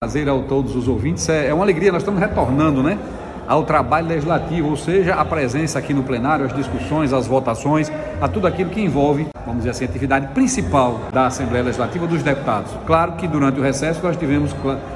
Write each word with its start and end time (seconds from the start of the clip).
Prazer 0.00 0.28
a 0.28 0.38
todos 0.42 0.76
os 0.76 0.86
ouvintes. 0.86 1.28
É, 1.28 1.48
é 1.48 1.52
uma 1.52 1.64
alegria, 1.64 1.90
nós 1.90 2.02
estamos 2.02 2.20
retornando, 2.20 2.84
né? 2.84 2.96
Ao 3.48 3.64
trabalho 3.64 4.06
legislativo, 4.06 4.68
ou 4.68 4.76
seja, 4.76 5.16
a 5.16 5.24
presença 5.24 5.76
aqui 5.76 5.92
no 5.92 6.04
plenário, 6.04 6.46
as 6.46 6.54
discussões, 6.54 7.12
as 7.12 7.26
votações, 7.26 7.90
a 8.20 8.28
tudo 8.28 8.46
aquilo 8.46 8.70
que 8.70 8.80
envolve, 8.80 9.26
vamos 9.44 9.64
dizer 9.64 9.70
assim, 9.70 9.86
a 9.86 9.88
atividade 9.88 10.28
principal 10.28 11.00
da 11.12 11.26
Assembleia 11.26 11.64
Legislativa 11.64 12.06
dos 12.06 12.22
deputados. 12.22 12.70
Claro 12.86 13.14
que 13.14 13.26
durante 13.26 13.58
o 13.58 13.62
recesso 13.62 14.00
nós 14.00 14.12
estivemos 14.12 14.54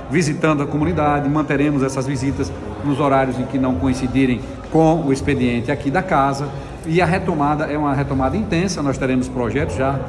visitando 0.09 0.63
a 0.63 0.67
comunidade, 0.67 1.29
manteremos 1.29 1.83
essas 1.83 2.07
visitas 2.07 2.53
nos 2.85 3.01
horários 3.01 3.41
em 3.41 3.45
que 3.45 3.59
não 3.59 3.75
coincidirem 3.75 4.41
com 4.71 5.03
o 5.05 5.13
expediente 5.13 5.73
aqui 5.73 5.91
da 5.91 6.05
casa. 6.05 6.47
E 6.85 7.01
a 7.01 7.07
retomada 7.07 7.67
é 7.67 7.79
uma 7.79 7.95
retomada 7.95 8.37
intensa, 8.37 8.83
nós 8.83 8.99
teremos 8.99 9.29
projetos 9.29 9.77
já 9.77 10.01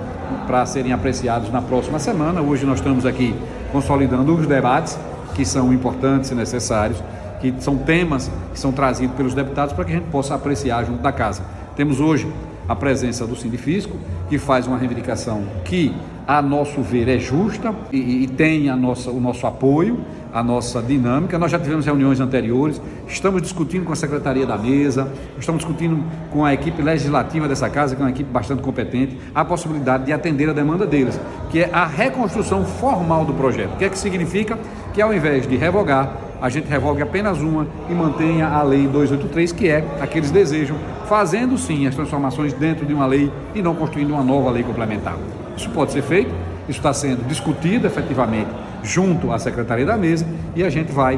para 0.48 0.66
serem 0.66 0.92
apreciados 0.92 1.52
na 1.52 1.62
próxima 1.62 2.00
semana. 2.00 2.42
Hoje 2.42 2.66
nós 2.66 2.80
estamos 2.80 3.06
aqui 3.06 3.36
consolidando 3.72 4.36
os 4.36 4.48
debates 4.48 4.98
que 5.36 5.46
são 5.46 5.72
importantes 5.72 6.32
e 6.32 6.36
necessários, 6.36 7.02
que 7.40 7.54
são 7.60 7.78
temas 7.78 8.32
que 8.52 8.60
são 8.60 8.72
trazidos 8.72 9.16
pelos 9.16 9.36
deputados 9.36 9.74
para 9.74 9.86
que 9.86 9.92
a 9.92 9.96
gente 9.96 10.10
possa 10.10 10.34
apreciar 10.34 10.84
junto 10.84 11.02
da 11.02 11.12
casa. 11.12 11.44
Temos 11.76 12.00
hoje 12.00 12.32
a 12.68 12.76
presença 12.76 13.26
do 13.28 13.36
Sindifisco, 13.36 13.98
que 14.30 14.38
faz 14.38 14.68
uma 14.68 14.78
reivindicação 14.78 15.44
que, 15.66 15.94
a 16.26 16.42
nosso 16.42 16.82
ver, 16.82 17.08
é 17.10 17.20
justa 17.20 17.74
e, 17.92 18.24
e 18.24 18.28
tem 18.28 18.70
a 18.70 18.76
nossa, 18.76 19.12
o 19.12 19.20
nosso 19.20 19.46
apoio, 19.46 20.00
a 20.34 20.42
nossa 20.42 20.82
dinâmica. 20.82 21.38
Nós 21.38 21.52
já 21.52 21.60
tivemos 21.60 21.86
reuniões 21.86 22.20
anteriores, 22.20 22.82
estamos 23.08 23.42
discutindo 23.42 23.86
com 23.86 23.94
a 23.94 23.96
Secretaria 23.96 24.46
da 24.46 24.58
Mesa, 24.58 25.12
estamos 25.38 25.64
discutindo 25.64 26.04
com 26.32 26.44
a 26.44 26.54
equipe 26.54 26.82
legislativa 26.82 27.48
dessa 27.48 27.70
casa, 27.70 27.96
que 27.96 28.02
é 28.02 28.06
uma 28.06 28.12
equipe 28.12 28.32
bastante 28.32 28.62
competente, 28.62 29.18
a 29.36 29.46
possibilidade 29.46 30.06
de 30.06 30.14
atender 30.14 30.50
a 30.50 30.54
demanda 30.54 30.88
deles, 30.88 31.20
que 31.52 31.60
é 31.60 31.70
a 31.72 31.86
reconstrução 31.86 32.66
formal 32.66 33.26
do 33.26 33.34
projeto. 33.34 33.74
O 33.74 33.78
que 33.78 33.86
é 33.86 33.90
que 33.90 33.98
significa? 33.98 34.58
Que 34.94 35.02
ao 35.02 35.14
invés 35.14 35.46
de 35.46 35.56
revogar, 35.56 36.18
a 36.44 36.50
gente 36.50 36.68
revogue 36.68 37.02
apenas 37.02 37.40
uma 37.40 37.66
e 37.90 37.94
mantenha 37.94 38.50
a 38.50 38.62
lei 38.64 38.86
283, 38.86 39.54
que 39.54 39.70
é 39.70 39.82
a 40.02 40.06
que 40.06 40.18
eles 40.18 40.30
desejam, 40.30 40.76
fazendo 41.08 41.58
sim 41.58 41.88
as 41.88 41.96
transformações 41.96 42.52
dentro 42.52 42.86
de 42.86 42.94
uma 42.94 43.06
lei 43.06 43.32
e 43.56 43.62
não 43.62 43.74
construindo 43.74 44.12
uma 44.12 44.22
nova 44.22 44.52
lei 44.52 44.62
complementar. 44.62 45.16
Isso 45.56 45.70
pode 45.70 45.94
ser 45.94 46.02
feito, 46.02 46.32
isso 46.68 46.80
está 46.80 46.94
sendo 46.94 47.26
discutido 47.30 47.88
efetivamente 47.88 48.50
junto 48.84 49.32
à 49.32 49.40
Secretaria 49.40 49.86
da 49.86 49.96
Mesa 49.96 50.28
e 50.54 50.66
a 50.66 50.70
gente 50.70 50.92
vai 50.92 51.18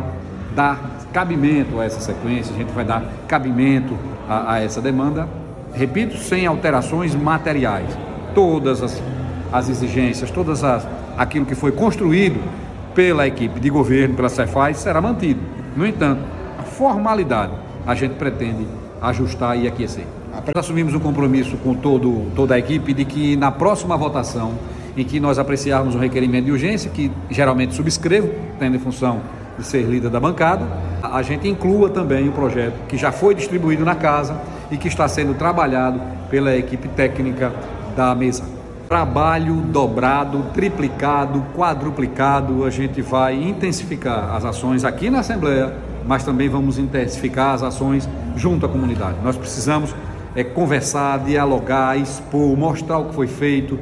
dar 0.56 0.80
cabimento 1.12 1.80
a 1.80 1.86
essa 1.86 2.00
sequência, 2.00 2.54
a 2.54 2.58
gente 2.60 2.72
vai 2.72 2.86
dar 2.86 3.04
cabimento 3.28 3.98
a, 4.30 4.54
a 4.54 4.60
essa 4.60 4.80
demanda, 4.80 5.28
repito, 5.74 6.18
sem 6.18 6.46
alterações 6.46 7.16
materiais. 7.16 7.90
Todas 8.36 8.84
as, 8.84 9.02
as 9.52 9.70
exigências, 9.70 10.30
todas 10.30 10.64
as 10.64 10.88
aquilo 11.18 11.48
que 11.48 11.56
foi 11.56 11.72
construído 11.72 12.40
pela 12.96 13.28
equipe 13.28 13.60
de 13.60 13.70
governo, 13.70 14.16
pela 14.16 14.30
Cefaz, 14.30 14.78
será 14.78 15.02
mantido. 15.02 15.42
No 15.76 15.86
entanto, 15.86 16.22
a 16.58 16.64
formalidade 16.64 17.52
a 17.86 17.94
gente 17.94 18.14
pretende 18.16 18.66
ajustar 19.02 19.58
e 19.58 19.68
aquecer. 19.68 20.06
Assumimos 20.56 20.94
um 20.94 21.00
compromisso 21.00 21.58
com 21.58 21.76
todo, 21.76 22.32
toda 22.36 22.56
a 22.56 22.60
equipe 22.60 22.94
de 22.94 23.06
que 23.06 23.36
na 23.36 23.52
próxima 23.52 23.96
votação, 23.98 24.54
em 24.98 25.04
que 25.04 25.20
nós 25.20 25.38
apreciarmos 25.38 25.94
um 25.94 26.00
requerimento 26.00 26.46
de 26.46 26.52
urgência, 26.52 26.90
que 26.90 27.12
geralmente 27.30 27.76
subscrevo, 27.76 28.30
tendo 28.58 28.78
em 28.78 28.80
função 28.80 29.22
de 29.58 29.66
ser 29.66 29.84
líder 29.84 30.10
da 30.10 30.20
bancada, 30.20 30.66
a 31.04 31.22
gente 31.22 31.48
inclua 31.48 31.90
também 31.90 32.28
o 32.28 32.32
projeto 32.32 32.88
que 32.88 32.98
já 32.98 33.12
foi 33.12 33.36
distribuído 33.36 33.86
na 33.86 33.96
casa 33.96 34.40
e 34.72 34.78
que 34.78 34.88
está 34.88 35.08
sendo 35.08 35.34
trabalhado 35.36 36.00
pela 36.30 36.56
equipe 36.56 36.88
técnica 36.90 37.54
da 37.96 38.16
mesa. 38.16 38.55
Trabalho 38.88 39.56
dobrado, 39.56 40.46
triplicado, 40.54 41.44
quadruplicado. 41.56 42.64
A 42.66 42.70
gente 42.70 43.02
vai 43.02 43.34
intensificar 43.34 44.36
as 44.36 44.46
ações 44.46 44.86
aqui 44.86 45.10
na 45.10 45.20
Assembleia, 45.20 45.74
mas 46.06 46.24
também 46.24 46.48
vamos 46.48 46.78
intensificar 46.78 47.56
as 47.56 47.64
ações 47.64 48.08
junto 48.36 48.66
à 48.66 48.70
comunidade. 48.70 49.18
Nós 49.24 49.36
precisamos 49.36 49.96
é, 50.36 50.44
conversar, 50.44 51.20
dialogar, 51.20 51.98
expor, 51.98 52.56
mostrar 52.56 53.00
o 53.00 53.06
que 53.06 53.16
foi 53.16 53.28
feito, 53.28 53.80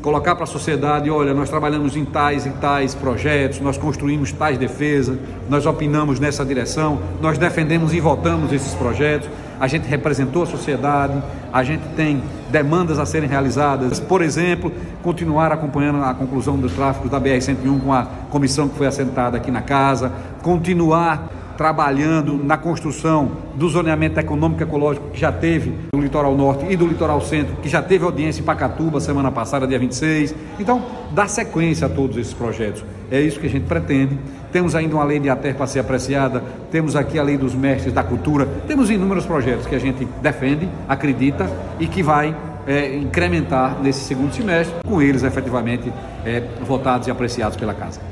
colocar 0.00 0.34
para 0.34 0.44
a 0.44 0.46
sociedade, 0.46 1.10
olha, 1.10 1.32
nós 1.32 1.48
trabalhamos 1.48 1.96
em 1.96 2.04
tais 2.04 2.46
e 2.46 2.50
tais 2.50 2.94
projetos, 2.94 3.60
nós 3.60 3.78
construímos 3.78 4.32
tais 4.32 4.58
defesas, 4.58 5.18
nós 5.48 5.64
opinamos 5.66 6.18
nessa 6.18 6.44
direção, 6.44 7.00
nós 7.20 7.38
defendemos 7.38 7.94
e 7.94 8.00
votamos 8.00 8.52
esses 8.52 8.74
projetos, 8.74 9.28
a 9.58 9.66
gente 9.66 9.86
representou 9.86 10.42
a 10.42 10.46
sociedade, 10.46 11.22
a 11.52 11.62
gente 11.62 11.82
tem 11.94 12.22
demandas 12.50 12.98
a 12.98 13.06
serem 13.06 13.28
realizadas, 13.28 14.00
por 14.00 14.22
exemplo, 14.22 14.72
continuar 15.02 15.52
acompanhando 15.52 16.02
a 16.02 16.12
conclusão 16.12 16.56
do 16.56 16.68
tráfego 16.68 17.08
da 17.08 17.20
BR-101 17.20 17.80
com 17.80 17.92
a 17.92 18.06
comissão 18.30 18.68
que 18.68 18.76
foi 18.76 18.86
assentada 18.86 19.36
aqui 19.36 19.50
na 19.50 19.62
casa, 19.62 20.12
continuar 20.42 21.41
trabalhando 21.56 22.42
na 22.42 22.56
construção 22.56 23.30
do 23.54 23.68
zoneamento 23.68 24.18
econômico 24.18 24.62
ecológico 24.62 25.10
que 25.10 25.20
já 25.20 25.30
teve 25.30 25.72
no 25.94 26.00
litoral 26.00 26.36
norte 26.36 26.66
e 26.68 26.76
do 26.76 26.86
litoral 26.86 27.20
centro, 27.20 27.56
que 27.56 27.68
já 27.68 27.82
teve 27.82 28.04
audiência 28.04 28.40
em 28.40 28.44
Pacatuba 28.44 29.00
semana 29.00 29.30
passada, 29.30 29.66
dia 29.66 29.78
26. 29.78 30.34
Então, 30.58 30.82
dá 31.12 31.26
sequência 31.26 31.86
a 31.86 31.90
todos 31.90 32.16
esses 32.16 32.32
projetos. 32.32 32.84
É 33.10 33.20
isso 33.20 33.38
que 33.38 33.46
a 33.46 33.50
gente 33.50 33.66
pretende. 33.66 34.18
Temos 34.50 34.74
ainda 34.74 34.94
uma 34.94 35.04
lei 35.04 35.18
de 35.18 35.30
ATER 35.30 35.54
para 35.54 35.66
ser 35.66 35.80
apreciada, 35.80 36.42
temos 36.70 36.94
aqui 36.94 37.18
a 37.18 37.22
lei 37.22 37.38
dos 37.38 37.54
mestres 37.54 37.92
da 37.92 38.02
cultura, 38.02 38.46
temos 38.66 38.90
inúmeros 38.90 39.24
projetos 39.24 39.66
que 39.66 39.74
a 39.74 39.78
gente 39.78 40.06
defende, 40.20 40.68
acredita 40.88 41.50
e 41.80 41.86
que 41.86 42.02
vai 42.02 42.34
é, 42.66 42.96
incrementar 42.96 43.78
nesse 43.82 44.00
segundo 44.00 44.32
semestre, 44.32 44.74
com 44.86 45.00
eles 45.00 45.22
efetivamente 45.22 45.92
é, 46.24 46.42
votados 46.62 47.08
e 47.08 47.10
apreciados 47.10 47.56
pela 47.56 47.74
Casa. 47.74 48.00